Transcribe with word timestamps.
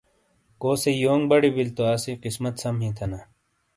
کوسئی 0.61 0.93
یونگ 1.03 1.23
بڑی 1.29 1.49
بِیلی 1.55 1.73
تو 1.77 1.83
آسئی 1.93 2.11
قِسمت 2.23 2.53
سَم 2.61 2.73
بِیں 2.79 2.93
تھینا۔ 2.97 3.19